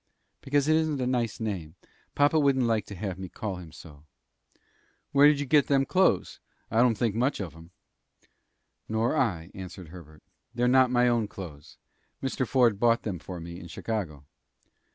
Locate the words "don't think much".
6.81-7.39